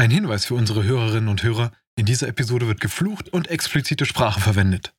[0.00, 4.40] Ein Hinweis für unsere Hörerinnen und Hörer, in dieser Episode wird geflucht und explizite Sprache
[4.40, 4.94] verwendet.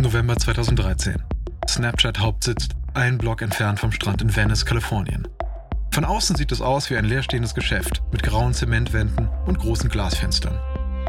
[0.00, 1.22] November 2013.
[1.68, 5.28] Snapchat Hauptsitz, ein Block entfernt vom Strand in Venice, Kalifornien.
[5.92, 10.58] Von außen sieht es aus wie ein leerstehendes Geschäft mit grauen Zementwänden und großen Glasfenstern.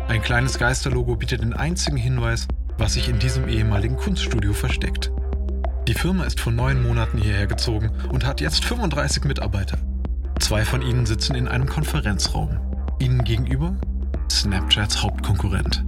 [0.07, 2.47] Ein kleines Geisterlogo bietet den einzigen Hinweis,
[2.77, 5.11] was sich in diesem ehemaligen Kunststudio versteckt.
[5.87, 9.79] Die Firma ist vor neun Monaten hierher gezogen und hat jetzt 35 Mitarbeiter.
[10.39, 12.59] Zwei von ihnen sitzen in einem Konferenzraum.
[12.99, 13.75] Ihnen gegenüber
[14.31, 15.85] Snapchats Hauptkonkurrent.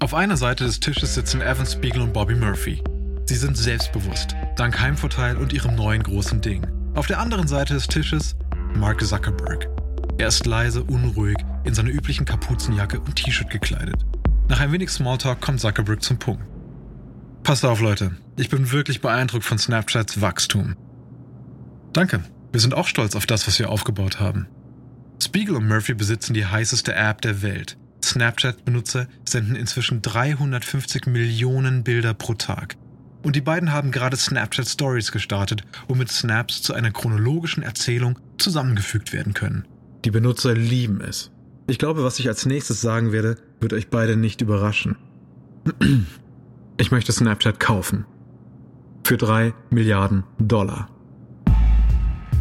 [0.00, 2.82] Auf einer Seite des Tisches sitzen Evan Spiegel und Bobby Murphy.
[3.26, 6.66] Sie sind selbstbewusst, dank Heimvorteil und ihrem neuen großen Ding.
[6.94, 8.36] Auf der anderen Seite des Tisches
[8.74, 9.68] Mark Zuckerberg.
[10.18, 14.04] Er ist leise, unruhig, in seiner üblichen Kapuzenjacke und T-Shirt gekleidet.
[14.48, 16.42] Nach ein wenig Smalltalk kommt Zuckerberg zum Punkt.
[17.42, 18.12] Passt auf, Leute.
[18.36, 20.76] Ich bin wirklich beeindruckt von Snapchats Wachstum.
[21.92, 22.22] Danke.
[22.52, 24.46] Wir sind auch stolz auf das, was wir aufgebaut haben.
[25.22, 27.76] Spiegel und Murphy besitzen die heißeste App der Welt.
[28.02, 32.76] Snapchat-Benutzer senden inzwischen 350 Millionen Bilder pro Tag.
[33.22, 39.12] Und die beiden haben gerade Snapchat Stories gestartet, womit Snaps zu einer chronologischen Erzählung zusammengefügt
[39.12, 39.66] werden können.
[40.04, 41.30] Die Benutzer lieben es.
[41.66, 44.96] Ich glaube, was ich als nächstes sagen werde, wird euch beide nicht überraschen.
[46.78, 48.06] Ich möchte Snapchat kaufen.
[49.04, 50.88] Für drei Milliarden Dollar.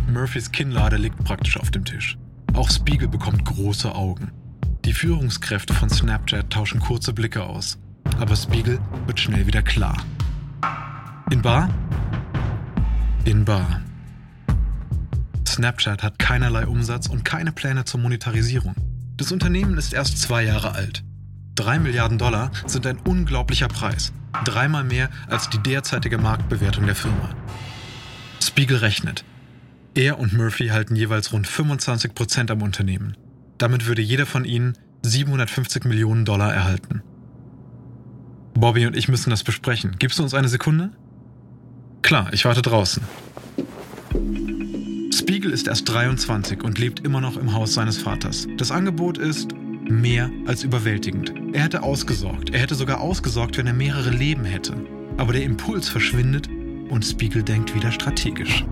[0.07, 2.17] Murphys Kinnlade liegt praktisch auf dem Tisch.
[2.53, 4.31] Auch Spiegel bekommt große Augen.
[4.85, 7.77] Die Führungskräfte von Snapchat tauschen kurze Blicke aus.
[8.19, 9.97] Aber Spiegel wird schnell wieder klar.
[11.29, 11.69] In Bar?
[13.25, 13.81] In Bar.
[15.45, 18.75] Snapchat hat keinerlei Umsatz und keine Pläne zur Monetarisierung.
[19.17, 21.03] Das Unternehmen ist erst zwei Jahre alt.
[21.55, 24.13] Drei Milliarden Dollar sind ein unglaublicher Preis.
[24.45, 27.29] Dreimal mehr als die derzeitige Marktbewertung der Firma.
[28.41, 29.25] Spiegel rechnet.
[29.97, 33.17] Er und Murphy halten jeweils rund 25 Prozent am Unternehmen.
[33.57, 37.01] Damit würde jeder von ihnen 750 Millionen Dollar erhalten.
[38.53, 39.95] Bobby und ich müssen das besprechen.
[39.97, 40.91] Gibst du uns eine Sekunde?
[42.03, 43.01] Klar, ich warte draußen.
[45.15, 48.47] Spiegel ist erst 23 und lebt immer noch im Haus seines Vaters.
[48.57, 49.49] Das Angebot ist
[49.89, 51.33] mehr als überwältigend.
[51.53, 52.51] Er hätte ausgesorgt.
[52.51, 54.75] Er hätte sogar ausgesorgt, wenn er mehrere Leben hätte.
[55.17, 56.47] Aber der Impuls verschwindet
[56.89, 58.63] und Spiegel denkt wieder strategisch.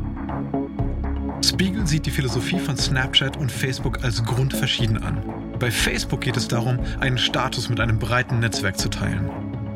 [1.55, 5.23] Spiegel sieht die Philosophie von Snapchat und Facebook als grundverschieden an.
[5.57, 9.29] Bei Facebook geht es darum, einen Status mit einem breiten Netzwerk zu teilen.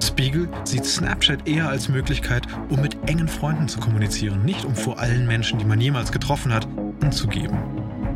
[0.04, 5.00] Spiegel sieht Snapchat eher als Möglichkeit, um mit engen Freunden zu kommunizieren, nicht um vor
[5.00, 6.68] allen Menschen, die man jemals getroffen hat,
[7.02, 7.58] anzugeben.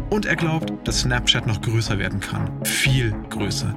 [0.10, 2.52] Und er glaubt, dass Snapchat noch größer werden kann.
[2.66, 3.74] Viel größer.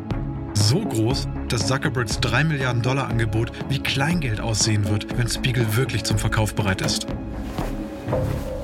[0.54, 6.02] So groß, dass Zuckerbergs 3 Milliarden Dollar Angebot wie Kleingeld aussehen wird, wenn Spiegel wirklich
[6.02, 7.06] zum Verkauf bereit ist.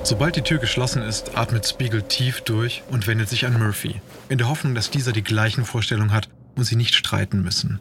[0.04, 4.38] Sobald die Tür geschlossen ist, atmet Spiegel tief durch und wendet sich an Murphy, in
[4.38, 7.78] der Hoffnung, dass dieser die gleichen Vorstellungen hat und sie nicht streiten müssen.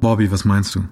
[0.00, 0.88] Bobby, was meinst du?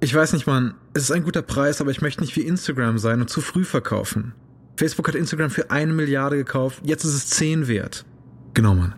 [0.00, 0.74] Ich weiß nicht, Mann.
[0.94, 3.64] Es ist ein guter Preis, aber ich möchte nicht wie Instagram sein und zu früh
[3.64, 4.34] verkaufen.
[4.76, 8.06] Facebook hat Instagram für eine Milliarde gekauft, jetzt ist es zehn wert.
[8.54, 8.94] Genau, Mann.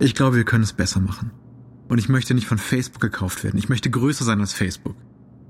[0.00, 1.30] Ich glaube, wir können es besser machen.
[1.88, 3.56] Und ich möchte nicht von Facebook gekauft werden.
[3.56, 4.96] Ich möchte größer sein als Facebook.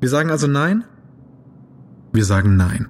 [0.00, 0.84] Wir sagen also nein?
[2.12, 2.88] Wir sagen nein.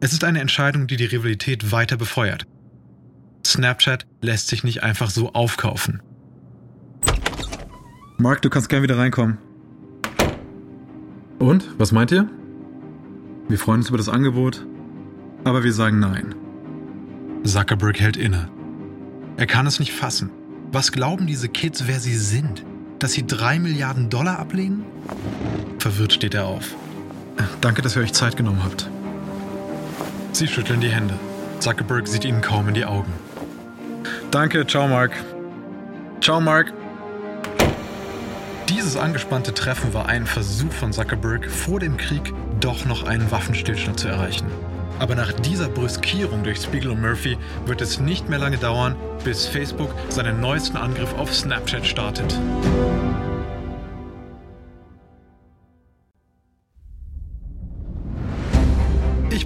[0.00, 2.46] Es ist eine Entscheidung, die die Rivalität weiter befeuert.
[3.44, 6.02] Snapchat lässt sich nicht einfach so aufkaufen.
[8.16, 9.38] Mark, du kannst gern wieder reinkommen.
[11.38, 12.28] Und, was meint ihr?
[13.48, 14.66] Wir freuen uns über das Angebot,
[15.44, 16.34] aber wir sagen nein.
[17.44, 18.48] Zuckerberg hält inne.
[19.36, 20.30] Er kann es nicht fassen.
[20.70, 22.64] Was glauben diese Kids, wer sie sind?
[22.98, 24.84] Dass sie drei Milliarden Dollar ablehnen?
[25.78, 26.74] Verwirrt steht er auf.
[27.60, 28.90] Danke, dass ihr euch Zeit genommen habt.
[30.32, 31.14] Sie schütteln die Hände.
[31.60, 33.12] Zuckerberg sieht ihnen kaum in die Augen.
[34.30, 35.12] Danke, ciao Mark.
[36.20, 36.72] Ciao Mark.
[38.68, 43.98] Dieses angespannte Treffen war ein Versuch von Zuckerberg, vor dem Krieg doch noch einen Waffenstillstand
[43.98, 44.46] zu erreichen.
[44.98, 49.46] Aber nach dieser Brüskierung durch Spiegel und Murphy wird es nicht mehr lange dauern, bis
[49.46, 52.38] Facebook seinen neuesten Angriff auf Snapchat startet.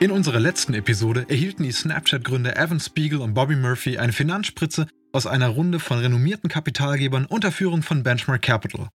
[0.00, 5.26] In unserer letzten Episode erhielten die Snapchat-Gründer Evan Spiegel und Bobby Murphy eine Finanzspritze, aus
[5.26, 8.90] einer Runde von renommierten Kapitalgebern unter Führung von Benchmark Capital.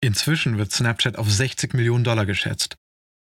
[0.00, 2.74] Inzwischen wird Snapchat auf 60 Millionen Dollar geschätzt.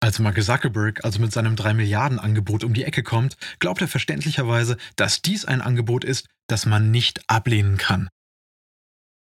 [0.01, 3.87] Als Mark Zuckerberg also mit seinem 3 Milliarden Angebot um die Ecke kommt, glaubt er
[3.87, 8.09] verständlicherweise, dass dies ein Angebot ist, das man nicht ablehnen kann.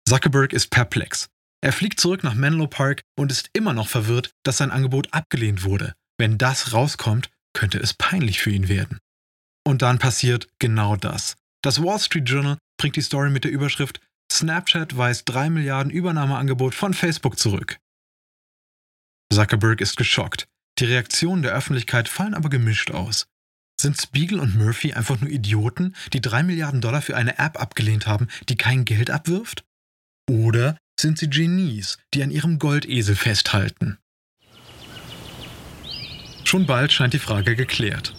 [0.08, 1.30] Zuckerberg ist perplex.
[1.62, 5.64] Er fliegt zurück nach Menlo Park und ist immer noch verwirrt, dass sein Angebot abgelehnt
[5.64, 5.94] wurde.
[6.20, 9.00] Wenn das rauskommt, könnte es peinlich für ihn werden.
[9.66, 11.36] Und dann passiert genau das.
[11.64, 14.00] Das Wall Street Journal bringt die Story mit der Überschrift
[14.32, 17.80] Snapchat weist 3 Milliarden Übernahmeangebot von Facebook zurück.
[19.34, 20.48] Zuckerberg ist geschockt.
[20.78, 23.26] Die Reaktionen der Öffentlichkeit fallen aber gemischt aus.
[23.82, 28.06] Sind Spiegel und Murphy einfach nur Idioten, die 3 Milliarden Dollar für eine App abgelehnt
[28.06, 29.64] haben, die kein Geld abwirft?
[30.30, 33.98] Oder sind sie Genies, die an ihrem Goldesel festhalten?
[36.48, 38.14] Schon bald scheint die Frage geklärt.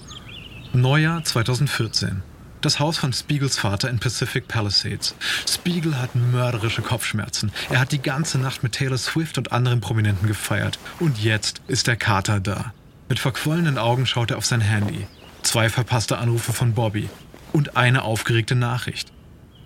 [0.74, 2.22] Neujahr 2014.
[2.60, 5.14] Das Haus von Spiegels Vater in Pacific Palisades.
[5.48, 7.50] Spiegel hat mörderische Kopfschmerzen.
[7.70, 10.78] Er hat die ganze Nacht mit Taylor Swift und anderen Prominenten gefeiert.
[11.00, 12.74] Und jetzt ist der Kater da.
[13.08, 15.06] Mit verquollenen Augen schaut er auf sein Handy.
[15.42, 17.08] Zwei verpasste Anrufe von Bobby.
[17.54, 19.10] Und eine aufgeregte Nachricht.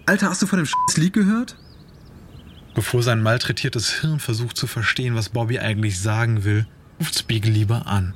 [0.06, 1.56] Alter, hast du von dem Scheiß Leak gehört?
[2.76, 6.64] Bevor sein malträtiertes Hirn versucht zu verstehen, was Bobby eigentlich sagen will,
[7.00, 8.14] ruft Spiegel lieber an.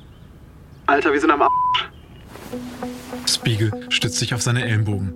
[0.87, 1.89] Alter, wir sind am Arsch.
[3.27, 5.15] Spiegel stützt sich auf seine Ellenbogen.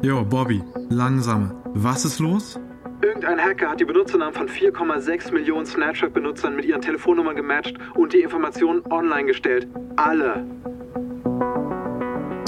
[0.00, 1.54] Jo, Bobby, langsame.
[1.74, 2.58] Was ist los?
[3.02, 8.22] Irgendein Hacker hat die Benutzernamen von 4,6 Millionen Snapchat-Benutzern mit ihren Telefonnummern gematcht und die
[8.22, 9.68] Informationen online gestellt.
[9.96, 10.42] Alle.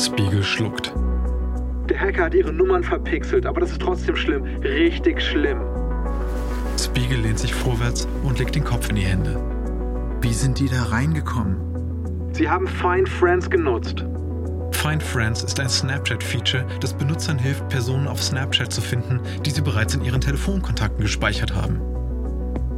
[0.01, 0.95] Spiegel schluckt.
[1.91, 4.45] Der Hacker hat ihre Nummern verpixelt, aber das ist trotzdem schlimm.
[4.63, 5.61] Richtig schlimm.
[6.81, 9.39] Spiegel lehnt sich vorwärts und legt den Kopf in die Hände.
[10.23, 11.72] Wie sind die da reingekommen?
[12.33, 14.05] Sie haben Find Friends genutzt.
[14.73, 19.61] Find Friends ist ein Snapchat-Feature, das Benutzern hilft, Personen auf Snapchat zu finden, die sie
[19.61, 21.81] bereits in ihren Telefonkontakten gespeichert haben.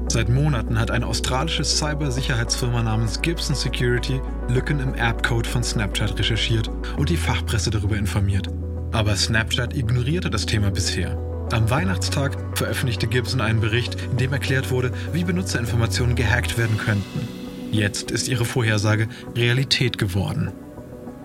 [0.08, 6.70] Seit Monaten hat eine australische Cybersicherheitsfirma namens Gibson Security Lücken im App-Code von Snapchat recherchiert
[6.96, 8.48] und die Fachpresse darüber informiert.
[8.92, 11.16] Aber Snapchat ignorierte das Thema bisher.
[11.52, 17.43] Am Weihnachtstag veröffentlichte Gibson einen Bericht, in dem erklärt wurde, wie Benutzerinformationen gehackt werden könnten.
[17.74, 20.52] Jetzt ist ihre Vorhersage Realität geworden.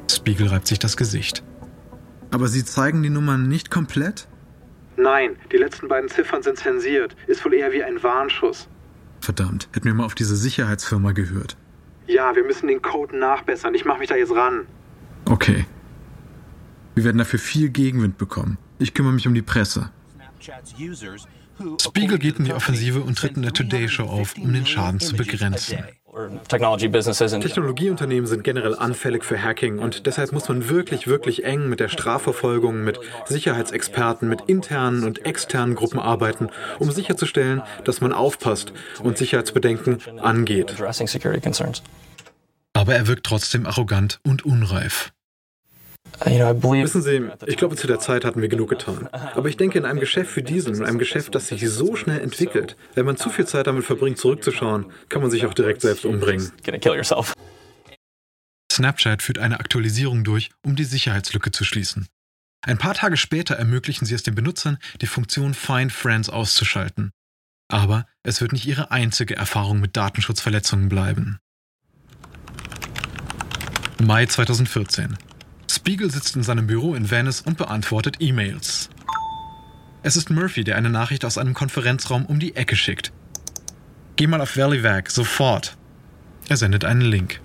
[0.10, 1.44] Spiegel reibt sich das Gesicht.
[2.32, 4.28] Aber sie zeigen die Nummern nicht komplett?
[4.98, 7.16] Nein, die letzten beiden Ziffern sind zensiert.
[7.28, 8.68] Ist wohl eher wie ein Warnschuss.
[9.22, 11.56] Verdammt, hätten wir mal auf diese Sicherheitsfirma gehört.
[12.08, 13.76] Ja, wir müssen den Code nachbessern.
[13.76, 14.66] Ich mache mich da jetzt ran.
[15.26, 15.68] Okay.
[16.96, 18.58] Wir werden dafür viel Gegenwind bekommen.
[18.80, 19.92] Ich kümmere mich um die Presse.
[21.80, 25.00] Spiegel geht in die Offensive und tritt in der Today Show auf, um den Schaden
[25.00, 25.84] zu begrenzen.
[26.48, 31.90] Technologieunternehmen sind generell anfällig für Hacking und deshalb muss man wirklich, wirklich eng mit der
[31.90, 36.50] Strafverfolgung, mit Sicherheitsexperten, mit internen und externen Gruppen arbeiten,
[36.80, 38.74] um sicherzustellen, dass man aufpasst
[39.04, 40.76] und Sicherheitsbedenken angeht.
[42.74, 45.12] Aber er wirkt trotzdem arrogant und unreif.
[46.26, 49.08] Wissen Sie, ich glaube, zu der Zeit hatten wir genug getan.
[49.12, 52.20] Aber ich denke, in einem Geschäft wie diesem, in einem Geschäft, das sich so schnell
[52.20, 56.06] entwickelt, wenn man zu viel Zeit damit verbringt, zurückzuschauen, kann man sich auch direkt selbst
[56.06, 56.52] umbringen.
[58.72, 62.08] Snapchat führt eine Aktualisierung durch, um die Sicherheitslücke zu schließen.
[62.62, 67.12] Ein paar Tage später ermöglichen sie es den Benutzern, die Funktion Find Friends auszuschalten.
[67.70, 71.40] Aber es wird nicht ihre einzige Erfahrung mit Datenschutzverletzungen bleiben.
[74.02, 75.18] Mai 2014.
[75.70, 78.90] Spiegel sitzt in seinem Büro in Venice und beantwortet E-Mails.
[80.02, 83.12] Es ist Murphy, der eine Nachricht aus einem Konferenzraum um die Ecke schickt.
[84.16, 85.78] Geh mal auf Valleyvac, sofort.
[86.48, 87.40] Er sendet einen Link.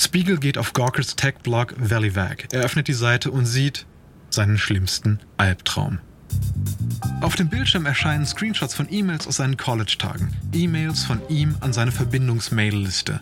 [0.00, 2.48] Spiegel geht auf Gawkers Tech-Blog Valleyvac.
[2.52, 3.86] Er öffnet die Seite und sieht
[4.30, 5.98] seinen schlimmsten Albtraum.
[7.20, 10.34] Auf dem Bildschirm erscheinen Screenshots von E-Mails aus seinen College-Tagen.
[10.52, 13.20] E-Mails von ihm an seine Verbindungsmail-Liste.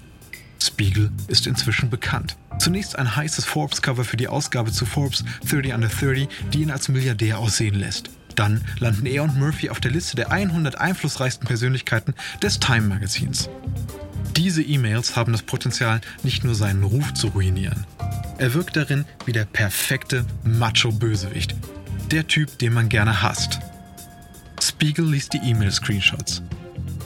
[0.66, 2.37] Spiegel ist inzwischen bekannt.
[2.58, 6.88] Zunächst ein heißes Forbes-Cover für die Ausgabe zu Forbes 30 Under 30, die ihn als
[6.88, 8.11] Milliardär aussehen lässt.
[8.35, 13.49] Dann landen er und Murphy auf der Liste der 100 einflussreichsten Persönlichkeiten des Time-Magazins.
[14.37, 17.87] Diese E-Mails haben das Potenzial, nicht nur seinen Ruf zu ruinieren.
[18.38, 21.54] Er wirkt darin wie der perfekte Macho-Bösewicht.
[22.11, 23.58] Der Typ, den man gerne hasst.
[24.62, 26.42] Spiegel liest die E-Mail-Screenshots.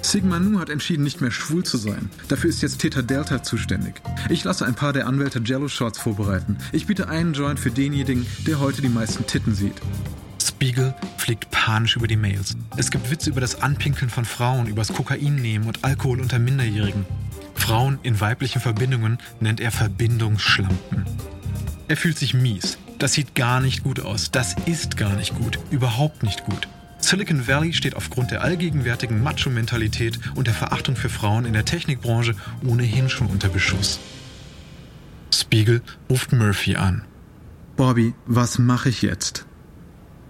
[0.03, 2.11] Sigma Nu hat entschieden, nicht mehr schwul zu sein.
[2.29, 3.95] Dafür ist jetzt Theta Delta zuständig.
[4.29, 6.57] Ich lasse ein paar der Anwälte Jello-Shots vorbereiten.
[6.73, 9.81] Ich biete einen Joint für denjenigen, der heute die meisten Titten sieht.
[10.43, 12.57] Spiegel fliegt panisch über die Mails.
[12.77, 17.07] Es gibt Witze über das Anpinkeln von Frauen, übers Kokainnehmen und Alkohol unter Minderjährigen.
[17.55, 21.05] Frauen in weiblichen Verbindungen nennt er Verbindungsschlampen.
[21.89, 22.79] Er fühlt sich mies.
[22.99, 24.31] Das sieht gar nicht gut aus.
[24.31, 25.59] Das ist gar nicht gut.
[25.71, 26.69] Überhaupt nicht gut.
[27.01, 32.35] Silicon Valley steht aufgrund der allgegenwärtigen Macho-Mentalität und der Verachtung für Frauen in der Technikbranche
[32.65, 33.99] ohnehin schon unter Beschuss.
[35.33, 37.05] Spiegel ruft Murphy an.
[37.77, 39.47] Bobby, was mache ich jetzt?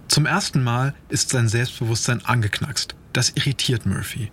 [0.07, 2.95] Zum ersten Mal ist sein Selbstbewusstsein angeknackst.
[3.13, 4.31] Das irritiert Murphy.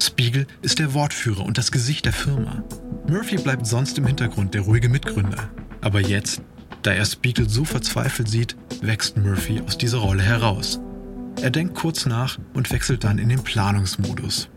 [0.00, 2.62] Spiegel ist der Wortführer und das Gesicht der Firma.
[3.08, 5.48] Murphy bleibt sonst im Hintergrund der ruhige Mitgründer.
[5.80, 6.42] Aber jetzt,
[6.82, 10.80] da er Spiegel so verzweifelt sieht, wächst Murphy aus dieser Rolle heraus.
[11.42, 14.48] Er denkt kurz nach und wechselt dann in den Planungsmodus.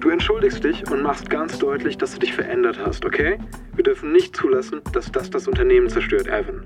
[0.00, 3.38] Du entschuldigst dich und machst ganz deutlich, dass du dich verändert hast, okay?
[3.74, 6.62] Wir dürfen nicht zulassen, dass das das Unternehmen zerstört, Evan.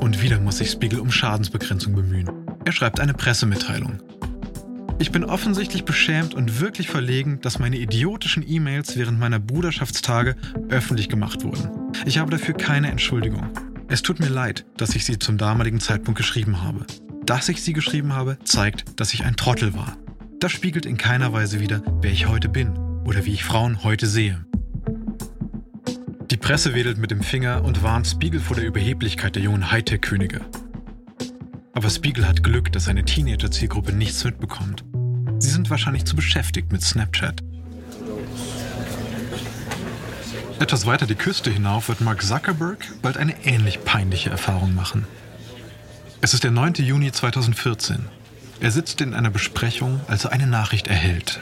[0.00, 2.30] Und wieder muss sich Spiegel um Schadensbegrenzung bemühen.
[2.64, 4.00] Er schreibt eine Pressemitteilung.
[4.98, 10.36] Ich bin offensichtlich beschämt und wirklich verlegen, dass meine idiotischen E-Mails während meiner Bruderschaftstage
[10.68, 11.70] öffentlich gemacht wurden.
[12.06, 13.50] Ich habe dafür keine Entschuldigung.
[13.88, 16.86] Es tut mir leid, dass ich sie zum damaligen Zeitpunkt geschrieben habe.
[17.26, 19.96] Dass ich sie geschrieben habe, zeigt, dass ich ein Trottel war.
[20.38, 24.06] Das spiegelt in keiner Weise wider, wer ich heute bin oder wie ich Frauen heute
[24.06, 24.46] sehe.
[26.30, 30.40] Die Presse wedelt mit dem Finger und warnt Spiegel vor der Überheblichkeit der jungen Hightech-Könige.
[31.72, 34.84] Aber Spiegel hat Glück, dass seine Teenager-Zielgruppe nichts mitbekommt.
[35.40, 37.42] Sie sind wahrscheinlich zu beschäftigt mit Snapchat.
[40.60, 45.06] Etwas weiter die Küste hinauf wird Mark Zuckerberg bald eine ähnlich peinliche Erfahrung machen.
[46.22, 46.74] Es ist der 9.
[46.76, 48.06] Juni 2014.
[48.60, 51.38] Er sitzt in einer Besprechung, als er eine Nachricht erhält.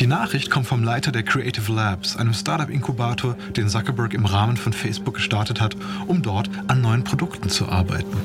[0.00, 4.72] Die Nachricht kommt vom Leiter der Creative Labs, einem Startup-Inkubator, den Zuckerberg im Rahmen von
[4.72, 8.16] Facebook gestartet hat, um dort an neuen Produkten zu arbeiten.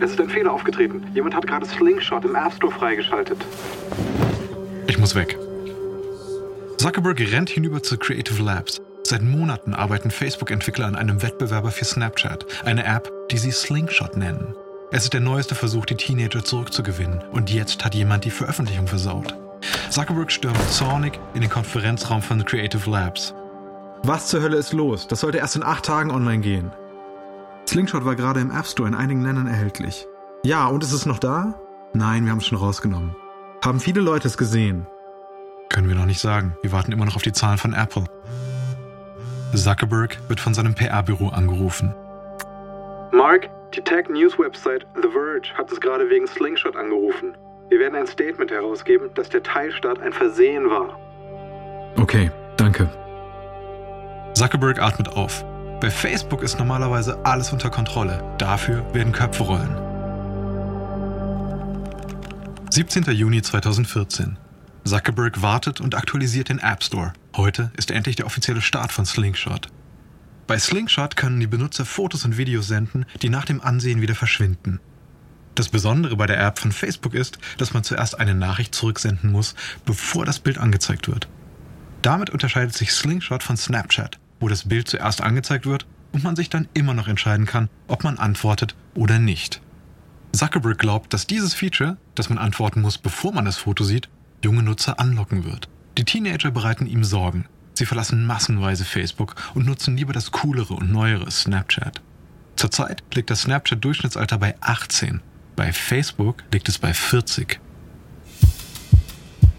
[0.00, 1.02] Es ist ein Fehler aufgetreten.
[1.14, 3.38] Jemand hat gerade Slingshot im App Store freigeschaltet.
[4.86, 5.38] Ich muss weg.
[6.78, 8.80] Zuckerberg rennt hinüber zu Creative Labs.
[9.08, 14.56] Seit Monaten arbeiten Facebook-Entwickler an einem Wettbewerber für Snapchat, eine App, die sie Slingshot nennen.
[14.90, 19.32] Es ist der neueste Versuch, die Teenager zurückzugewinnen und jetzt hat jemand die Veröffentlichung versaut.
[19.90, 23.32] Zuckerberg stürmt zornig in den Konferenzraum von Creative Labs.
[24.02, 25.06] Was zur Hölle ist los?
[25.06, 26.72] Das sollte erst in acht Tagen online gehen.
[27.68, 30.04] Slingshot war gerade im App Store in einigen Ländern erhältlich.
[30.42, 31.54] Ja, und ist es noch da?
[31.94, 33.14] Nein, wir haben es schon rausgenommen.
[33.64, 34.84] Haben viele Leute es gesehen?
[35.68, 36.56] Können wir noch nicht sagen.
[36.62, 38.04] Wir warten immer noch auf die Zahlen von Apple.
[39.54, 41.94] Zuckerberg wird von seinem PR-Büro angerufen.
[43.12, 47.36] Mark, die Tech News Website The Verge hat es gerade wegen Slingshot angerufen.
[47.68, 50.98] Wir werden ein Statement herausgeben, dass der Teilstart ein Versehen war.
[51.96, 52.88] Okay, danke.
[54.34, 55.44] Zuckerberg atmet auf.
[55.80, 58.22] Bei Facebook ist normalerweise alles unter Kontrolle.
[58.38, 59.76] Dafür werden Köpfe rollen.
[62.70, 63.04] 17.
[63.04, 64.36] Juni 2014.
[64.86, 67.12] Zuckerberg wartet und aktualisiert den App Store.
[67.34, 69.68] Heute ist endlich der offizielle Start von Slingshot.
[70.46, 74.78] Bei Slingshot können die Benutzer Fotos und Videos senden, die nach dem Ansehen wieder verschwinden.
[75.56, 79.56] Das Besondere bei der App von Facebook ist, dass man zuerst eine Nachricht zurücksenden muss,
[79.84, 81.28] bevor das Bild angezeigt wird.
[82.02, 86.48] Damit unterscheidet sich Slingshot von Snapchat, wo das Bild zuerst angezeigt wird und man sich
[86.48, 89.60] dann immer noch entscheiden kann, ob man antwortet oder nicht.
[90.32, 94.08] Zuckerberg glaubt, dass dieses Feature, dass man antworten muss, bevor man das Foto sieht,
[94.46, 95.68] junge Nutzer anlocken wird.
[95.98, 97.46] Die Teenager bereiten ihm Sorgen.
[97.74, 102.00] Sie verlassen massenweise Facebook und nutzen lieber das coolere und neuere Snapchat.
[102.54, 105.20] Zurzeit liegt das Snapchat-Durchschnittsalter bei 18.
[105.56, 107.58] Bei Facebook liegt es bei 40.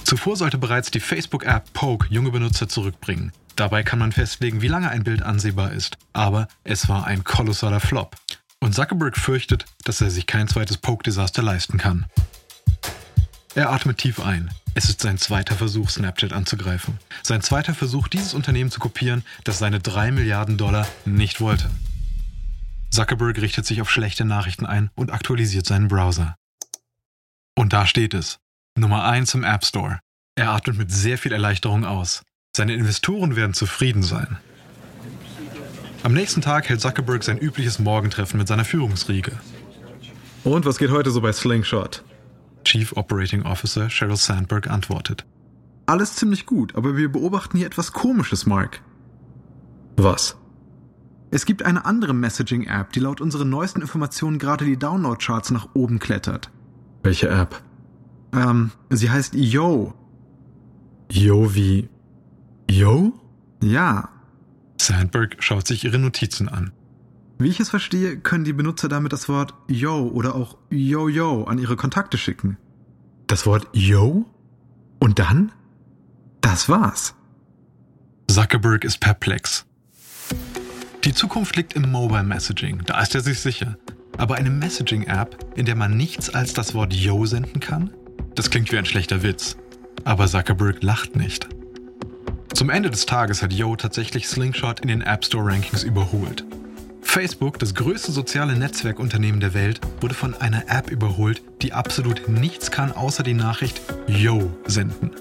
[0.06, 3.34] Zuvor sollte bereits die Facebook-App Poke junge Benutzer zurückbringen.
[3.58, 5.98] Dabei kann man festlegen, wie lange ein Bild ansehbar ist.
[6.13, 8.15] Aber es war ein kolossaler Flop.
[8.62, 12.06] Und Zuckerberg fürchtet, dass er sich kein zweites Poke-Desaster leisten kann.
[13.58, 14.52] Er atmet tief ein.
[14.76, 17.00] Es ist sein zweiter Versuch, Snapchat anzugreifen.
[17.24, 21.72] Sein zweiter Versuch, dieses Unternehmen zu kopieren, das seine 3 Milliarden Dollar nicht wollte.
[22.92, 26.36] Zuckerberg richtet sich auf schlechte Nachrichten ein und aktualisiert seinen Browser.
[27.56, 28.38] Und da steht es.
[28.78, 30.02] Nummer 1 im App Store.
[30.36, 32.22] Er atmet mit sehr viel Erleichterung aus.
[32.56, 34.38] Seine Investoren werden zufrieden sein.
[36.04, 39.32] Am nächsten Tag hält Zuckerberg sein übliches Morgentreffen mit seiner Führungsriege.
[40.44, 42.04] Und was geht heute so bei Slingshot?
[42.64, 45.26] Chief Operating Officer Sheryl Sandberg antwortet.
[45.86, 48.82] Alles ziemlich gut, aber wir beobachten hier etwas Komisches, Mark.
[49.96, 50.38] Was?
[51.32, 56.00] Es gibt eine andere Messaging-App, die laut unseren neuesten Informationen gerade die Download-Charts nach oben
[56.00, 56.52] klettert.
[57.04, 57.62] Welche App?
[58.34, 59.94] Ähm, sie heißt Yo.
[61.12, 61.90] Yo wie?
[62.70, 63.14] Yo?
[63.64, 64.10] Ja.
[64.80, 66.72] Sandberg schaut sich ihre Notizen an.
[67.39, 71.60] Wie ich es verstehe, können die Benutzer damit das Wort Yo oder auch Yo-Yo an
[71.60, 72.58] ihre Kontakte schicken.
[73.27, 74.25] Das Wort Yo?
[75.00, 75.51] Und dann?
[76.41, 77.13] Das war's.
[78.29, 79.65] Zuckerberg ist perplex.
[81.03, 83.77] Die Zukunft liegt im Mobile Messaging, da ist er sich sicher.
[84.17, 87.91] Aber eine Messaging-App, in der man nichts als das Wort Yo senden kann?
[88.34, 89.58] Das klingt wie ein schlechter Witz.
[90.03, 91.48] Aber Zuckerberg lacht nicht.
[92.53, 96.44] Zum Ende des Tages hat Yo tatsächlich Slingshot in den App Store Rankings überholt.
[97.08, 102.70] Facebook, das größte soziale Netzwerkunternehmen der Welt, wurde von einer App überholt, die absolut nichts
[102.70, 105.12] kann, außer die Nachricht Yo senden.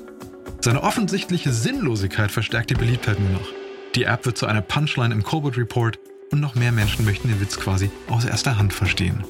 [0.60, 3.48] Seine offensichtliche Sinnlosigkeit verstärkt die Beliebtheit nur noch.
[3.94, 5.98] Die App wird zu einer Punchline im Colbert Report
[6.32, 9.24] und noch mehr Menschen möchten den Witz quasi aus erster Hand verstehen.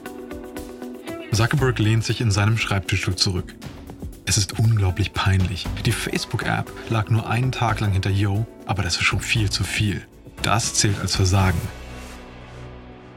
[1.31, 3.55] Zuckerberg lehnt sich in seinem Schreibtischstuhl zurück.
[4.25, 5.67] Es ist unglaublich peinlich.
[5.85, 9.63] Die Facebook-App lag nur einen Tag lang hinter Yo, aber das ist schon viel zu
[9.63, 10.03] viel.
[10.43, 11.61] Das zählt als Versagen.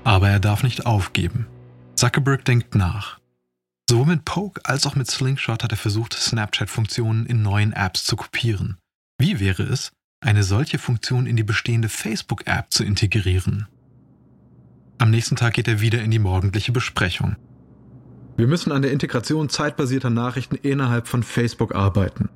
[0.04, 1.48] Aber er darf nicht aufgeben.
[1.96, 3.20] Zuckerberg denkt nach.
[3.90, 8.16] Sowohl mit Poke als auch mit Slingshot hat er versucht, Snapchat-Funktionen in neuen Apps zu
[8.16, 8.78] kopieren.
[9.20, 9.92] Wie wäre es,
[10.22, 13.68] eine solche Funktion in die bestehende Facebook-App zu integrieren?
[15.00, 17.36] Am nächsten Tag geht er wieder in die morgendliche Besprechung.
[18.38, 22.30] Wir müssen an der Integration zeitbasierter Nachrichten innerhalb von Facebook arbeiten.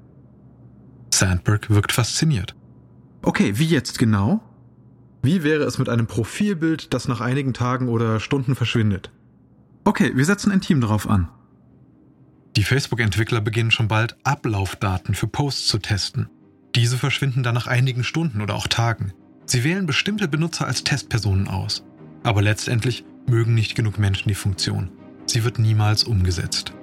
[1.13, 2.55] Sandberg wirkt fasziniert.
[3.21, 4.41] Okay, wie jetzt genau?
[5.25, 9.09] Wie wäre es mit einem Profilbild, das nach einigen Tagen oder Stunden verschwindet?
[9.85, 11.29] Okay, wir setzen ein Team darauf an.
[12.57, 16.29] Die Facebook-Entwickler beginnen schon bald Ablaufdaten für Posts zu testen.
[16.75, 19.13] Diese verschwinden dann nach einigen Stunden oder auch Tagen.
[19.45, 21.85] Sie wählen bestimmte Benutzer als Testpersonen aus.
[22.23, 24.91] Aber letztendlich mögen nicht genug Menschen die Funktion.
[25.25, 26.73] Sie wird niemals umgesetzt.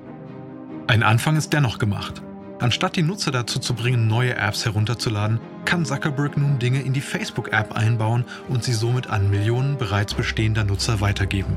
[0.86, 2.22] Ein Anfang ist dennoch gemacht.
[2.58, 7.00] Anstatt die Nutzer dazu zu bringen, neue Apps herunterzuladen, kann Zuckerberg nun Dinge in die
[7.00, 11.56] Facebook-App einbauen und sie somit an Millionen bereits bestehender Nutzer weitergeben.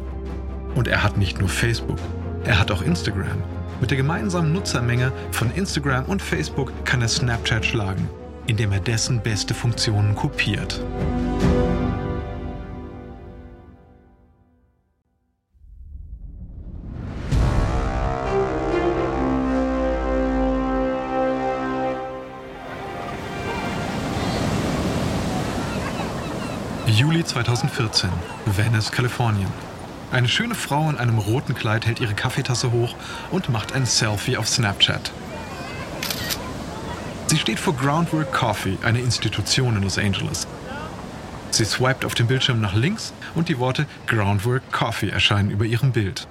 [0.75, 1.97] Und er hat nicht nur Facebook,
[2.43, 3.41] er hat auch Instagram.
[3.81, 8.07] Mit der gemeinsamen Nutzermenge von Instagram und Facebook kann er Snapchat schlagen,
[8.45, 10.79] indem er dessen beste Funktionen kopiert.
[26.95, 28.11] Juli 2014,
[28.45, 29.47] Venice, Kalifornien.
[30.11, 32.93] Eine schöne Frau in einem roten Kleid hält ihre Kaffeetasse hoch
[33.31, 35.11] und macht ein Selfie auf Snapchat.
[37.25, 40.45] Sie steht vor Groundwork Coffee, eine Institution in Los Angeles.
[41.49, 45.93] Sie swiped auf dem Bildschirm nach links und die Worte Groundwork Coffee erscheinen über ihrem
[45.93, 46.27] Bild.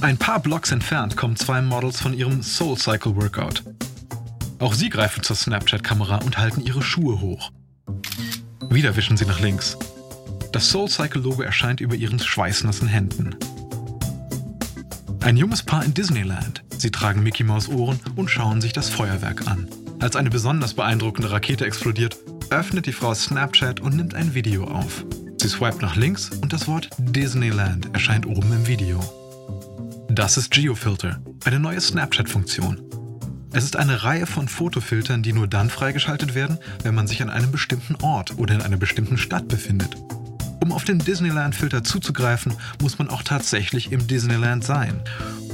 [0.00, 3.64] Ein paar Blocks entfernt kommen zwei Models von ihrem Soul Cycle Workout.
[4.60, 7.50] Auch sie greifen zur Snapchat-Kamera und halten ihre Schuhe hoch.
[8.70, 9.76] Wieder wischen sie nach links.
[10.52, 13.34] Das SoulCycle-Logo erscheint über ihren schweißnassen Händen.
[15.20, 16.62] Ein junges Paar in Disneyland.
[16.78, 19.68] Sie tragen Mickey Maus Ohren und schauen sich das Feuerwerk an.
[19.98, 22.16] Als eine besonders beeindruckende Rakete explodiert,
[22.50, 25.04] öffnet die Frau Snapchat und nimmt ein Video auf.
[25.38, 29.00] Sie swipet nach links und das Wort Disneyland erscheint oben im Video.
[30.08, 32.80] Das ist Geofilter, eine neue Snapchat-Funktion.
[33.52, 37.30] Es ist eine Reihe von Fotofiltern, die nur dann freigeschaltet werden, wenn man sich an
[37.30, 39.96] einem bestimmten Ort oder in einer bestimmten Stadt befindet.
[40.62, 45.02] Um auf den Disneyland-Filter zuzugreifen, muss man auch tatsächlich im Disneyland sein.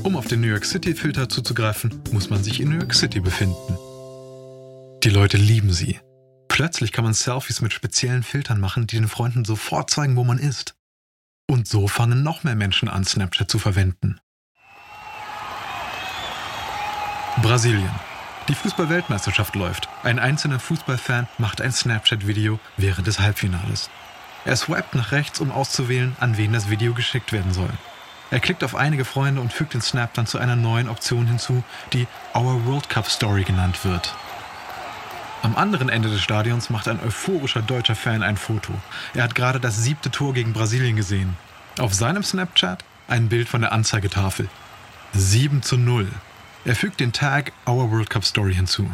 [0.02, 3.78] Um auf den New York City-Filter zuzugreifen, muss man sich in New York City befinden.
[5.02, 5.98] Die Leute lieben sie.
[6.48, 10.38] Plötzlich kann man Selfies mit speziellen Filtern machen, die den Freunden sofort zeigen, wo man
[10.38, 10.74] ist.
[11.48, 14.18] Und so fangen noch mehr Menschen an, Snapchat zu verwenden.
[17.42, 17.90] Brasilien.
[18.48, 19.90] Die Fußball-Weltmeisterschaft läuft.
[20.02, 23.90] Ein einzelner Fußballfan macht ein Snapchat-Video während des Halbfinales.
[24.46, 27.68] Er swiped nach rechts, um auszuwählen, an wen das Video geschickt werden soll.
[28.30, 31.62] Er klickt auf einige Freunde und fügt den Snap dann zu einer neuen Option hinzu,
[31.92, 34.14] die Our World Cup Story genannt wird.
[35.42, 38.72] Am anderen Ende des Stadions macht ein euphorischer deutscher Fan ein Foto.
[39.12, 41.36] Er hat gerade das siebte Tor gegen Brasilien gesehen.
[41.78, 44.48] Auf seinem Snapchat ein Bild von der Anzeigetafel.
[45.12, 46.08] 7 zu 0.
[46.66, 48.90] Er fügt den Tag Our World Cup Story hinzu.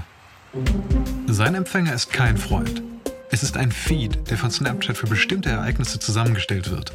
[1.27, 2.83] Sein Empfänger ist kein Freund.
[3.31, 6.93] Es ist ein Feed, der von Snapchat für bestimmte Ereignisse zusammengestellt wird.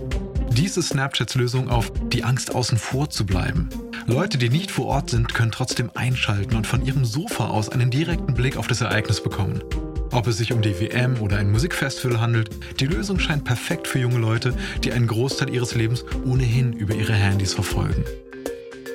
[0.52, 3.70] Dies ist Snapchats Lösung auf die Angst außen vor zu bleiben.
[4.06, 7.90] Leute, die nicht vor Ort sind, können trotzdem einschalten und von ihrem Sofa aus einen
[7.90, 9.64] direkten Blick auf das Ereignis bekommen.
[10.12, 13.98] Ob es sich um die WM oder ein Musikfestival handelt, die Lösung scheint perfekt für
[13.98, 18.06] junge Leute, die einen Großteil ihres Lebens ohnehin über ihre Handys verfolgen.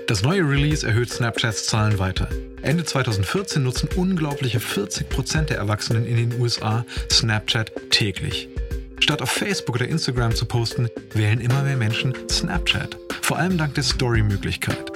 [0.09, 2.29] Das neue Release erhöht Snapchats Zahlen weiter.
[2.63, 8.49] Ende 2014 nutzen unglaubliche 40% der Erwachsenen in den USA Snapchat täglich.
[8.99, 12.97] Statt auf Facebook oder Instagram zu posten, wählen immer mehr Menschen Snapchat.
[13.23, 14.93] Vor allem dank der Story-Möglichkeit.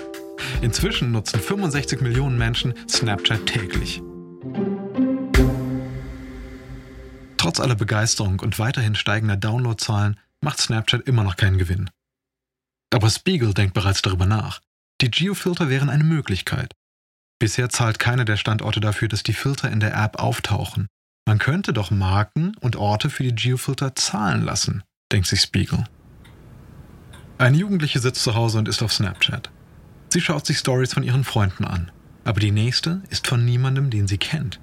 [0.61, 4.03] Inzwischen nutzen 65 Millionen Menschen Snapchat täglich.
[7.37, 11.91] Trotz aller Begeisterung und weiterhin steigender Downloadzahlen macht Snapchat immer noch keinen Gewinn.
[12.93, 14.61] Aber Spiegel denkt bereits darüber nach.
[15.01, 16.73] Die Geofilter wären eine Möglichkeit.
[17.39, 20.87] Bisher zahlt keiner der Standorte dafür, dass die Filter in der App auftauchen.
[21.29, 24.83] Man könnte doch Marken und Orte für die Geofilter zahlen lassen,
[25.13, 25.85] denkt sich Spiegel.
[27.37, 29.51] Eine Jugendliche sitzt zu Hause und ist auf Snapchat.
[30.09, 31.91] Sie schaut sich Stories von ihren Freunden an,
[32.25, 34.61] aber die nächste ist von niemandem, den sie kennt.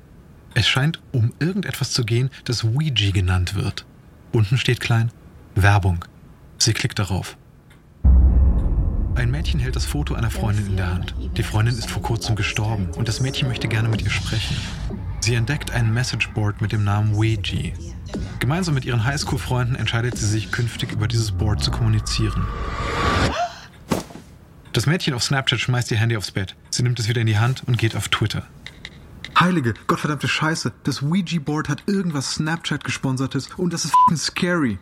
[0.56, 3.86] Es scheint um irgendetwas zu gehen, das Ouija genannt wird.
[4.32, 5.12] Unten steht klein
[5.54, 6.06] Werbung.
[6.58, 7.38] Sie klickt darauf.
[9.16, 11.14] Ein Mädchen hält das Foto einer Freundin in der Hand.
[11.38, 14.58] Die Freundin ist vor kurzem gestorben und das Mädchen möchte gerne mit ihr sprechen.
[15.20, 17.74] Sie entdeckt ein Messageboard mit dem Namen Ouija.
[18.40, 22.46] Gemeinsam mit ihren Highschool-Freunden entscheidet sie sich, künftig über dieses Board zu kommunizieren.
[24.74, 26.56] Das Mädchen auf Snapchat schmeißt ihr Handy aufs Bett.
[26.72, 28.48] Sie nimmt es wieder in die Hand und geht auf Twitter.
[29.40, 34.80] Heilige, gottverdammte Scheiße, das Ouija-Board hat irgendwas Snapchat-gesponsertes und das ist f***ing scary.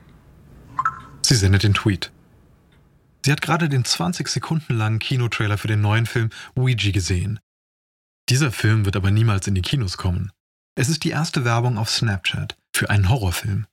[1.22, 2.12] Sie sendet den Tweet.
[3.24, 7.40] Sie hat gerade den 20 Sekunden langen Kinotrailer für den neuen Film Ouija gesehen.
[8.30, 10.32] Dieser Film wird aber niemals in die Kinos kommen.
[10.76, 13.68] Es ist die erste Werbung auf Snapchat für einen Horrorfilm.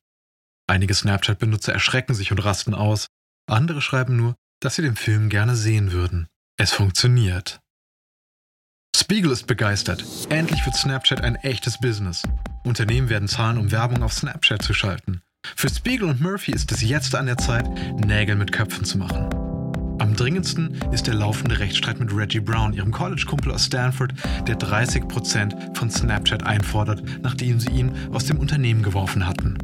[0.66, 3.06] Einige Snapchat-Benutzer erschrecken sich und rasten aus,
[3.48, 6.28] andere schreiben nur, dass sie den Film gerne sehen würden.
[6.58, 7.61] Es funktioniert.
[8.94, 10.04] Spiegel ist begeistert.
[10.28, 12.24] Endlich wird Snapchat ein echtes Business.
[12.64, 15.22] Unternehmen werden zahlen, um Werbung auf Snapchat zu schalten.
[15.56, 17.66] Für Spiegel und Murphy ist es jetzt an der Zeit,
[18.04, 19.38] Nägel mit Köpfen zu machen.
[19.98, 24.12] Am dringendsten ist der laufende Rechtsstreit mit Reggie Brown, ihrem College-Kumpel aus Stanford,
[24.46, 29.58] der 30% von Snapchat einfordert, nachdem sie ihn aus dem Unternehmen geworfen hatten.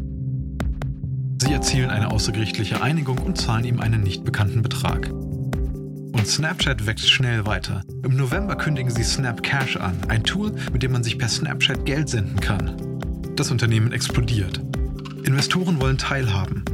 [1.40, 5.10] Sie erzielen eine außergerichtliche Einigung und zahlen ihm einen nicht bekannten Betrag.
[5.10, 7.82] Und Snapchat wächst schnell weiter.
[8.02, 11.84] Im November kündigen sie Snap Cash an, ein Tool, mit dem man sich per Snapchat
[11.84, 12.76] Geld senden kann.
[13.36, 14.60] Das Unternehmen explodiert.
[15.24, 16.64] Investoren wollen teilhaben.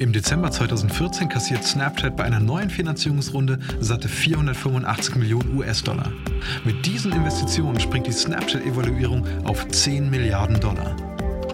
[0.00, 6.12] Im Dezember 2014 kassiert Snapchat bei einer neuen Finanzierungsrunde satte 485 Millionen US-Dollar.
[6.64, 10.94] Mit diesen Investitionen springt die Snapchat-Evaluierung auf 10 Milliarden Dollar.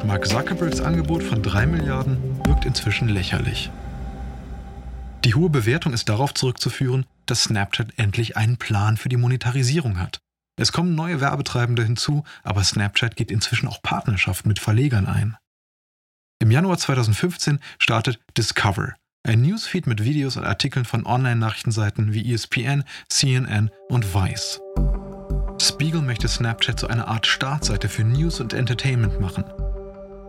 [0.07, 3.70] Mark Zuckerbergs Angebot von 3 Milliarden wirkt inzwischen lächerlich.
[5.24, 10.18] Die hohe Bewertung ist darauf zurückzuführen, dass Snapchat endlich einen Plan für die Monetarisierung hat.
[10.61, 15.38] Es kommen neue Werbetreibende hinzu, aber Snapchat geht inzwischen auch Partnerschaften mit Verlegern ein.
[16.40, 22.84] Im Januar 2015 startet Discover, ein Newsfeed mit Videos und Artikeln von Online-Nachrichtenseiten wie ESPN,
[23.08, 24.60] CNN und Vice.
[25.62, 29.44] Spiegel möchte Snapchat zu einer Art Startseite für News und Entertainment machen.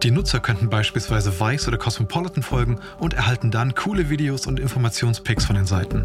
[0.04, 5.46] Die Nutzer könnten beispielsweise Vice oder Cosmopolitan folgen und erhalten dann coole Videos und Informationspicks
[5.46, 6.04] von den Seiten.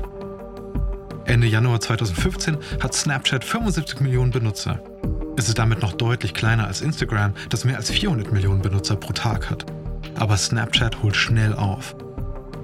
[1.26, 4.82] Ende Januar 2015 hat Snapchat 75 Millionen Benutzer.
[5.36, 9.12] Es ist damit noch deutlich kleiner als Instagram, das mehr als 400 Millionen Benutzer pro
[9.12, 9.66] Tag hat.
[10.20, 11.96] Aber Snapchat holt schnell auf.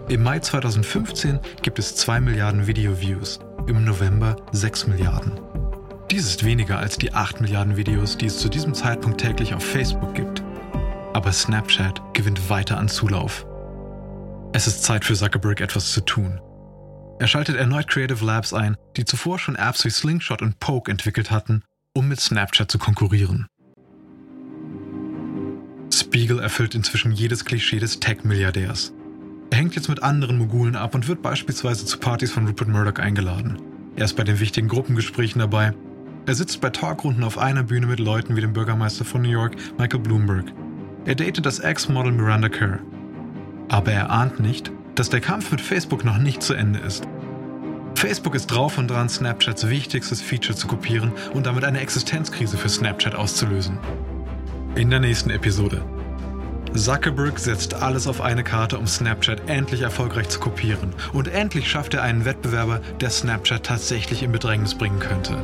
[0.09, 5.41] Im Mai 2015 gibt es 2 Milliarden Video-Views, im November 6 Milliarden.
[6.11, 9.65] Dies ist weniger als die 8 Milliarden Videos, die es zu diesem Zeitpunkt täglich auf
[9.65, 10.43] Facebook gibt.
[11.15, 13.47] Aber Snapchat gewinnt weiter an Zulauf.
[14.53, 16.43] Es ist Zeit für Zuckerberg etwas zu tun.
[17.19, 21.31] Er schaltet erneut Creative Labs ein, die zuvor schon Apps wie Slingshot und Poke entwickelt
[21.31, 21.63] hatten,
[21.95, 23.47] um mit Snapchat zu konkurrieren.
[26.17, 28.95] Spiegel erfüllt inzwischen jedes Klischee des Tech-Milliardärs.
[29.51, 32.99] Er hängt jetzt mit anderen Mogulen ab und wird beispielsweise zu Partys von Rupert Murdoch
[32.99, 33.61] eingeladen.
[33.97, 35.75] Er ist bei den wichtigen Gruppengesprächen dabei.
[36.25, 39.57] Er sitzt bei Talkrunden auf einer Bühne mit Leuten wie dem Bürgermeister von New York,
[39.77, 40.47] Michael Bloomberg.
[41.05, 42.79] Er datet das Ex-Model Miranda Kerr.
[43.69, 47.07] Aber er ahnt nicht, dass der Kampf mit Facebook noch nicht zu Ende ist.
[47.95, 52.71] Facebook ist drauf und dran, Snapchats wichtigstes Feature zu kopieren und damit eine Existenzkrise für
[52.71, 53.77] Snapchat auszulösen.
[54.77, 55.85] In der nächsten Episode.
[56.77, 60.95] Zuckerberg setzt alles auf eine Karte, um Snapchat endlich erfolgreich zu kopieren.
[61.13, 65.37] Und endlich schafft er einen Wettbewerber, der Snapchat tatsächlich in Bedrängnis bringen könnte.